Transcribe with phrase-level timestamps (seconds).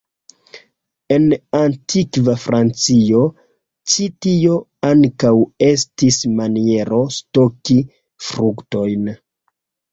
[1.15, 1.27] En
[1.59, 3.21] antikva Francio,
[3.93, 4.57] ĉi tio
[4.91, 5.35] ankaŭ
[5.69, 7.81] estis maniero stoki
[8.33, 9.11] fruktojn.